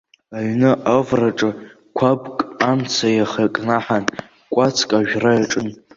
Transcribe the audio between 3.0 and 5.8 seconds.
иахакнаҳан, кәацк ажәра иаҿын.